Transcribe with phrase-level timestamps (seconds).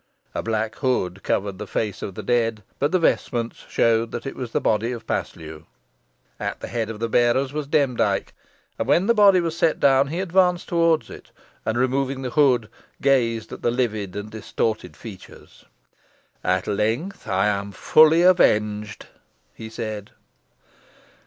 [0.33, 4.35] A black hood covered the face of the dead, but the vestments showed that it
[4.35, 5.67] was the body of Paslew.
[6.39, 8.33] At the head of the bearers was Demdike,
[8.79, 11.29] and when the body was set down he advanced towards it,
[11.67, 12.67] and, removing the hood,
[12.99, 15.65] gazed at the livid and distorted features.
[16.43, 19.05] "At length I am fully avenged,"
[19.53, 20.09] he said.